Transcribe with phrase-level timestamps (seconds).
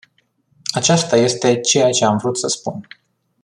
[0.73, 2.87] Aceasta este ceea ce am vrut să spun.